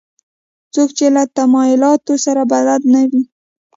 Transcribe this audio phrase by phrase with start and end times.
[0.73, 3.23] څوک چې له تمایلاتو سره بلد نه وي.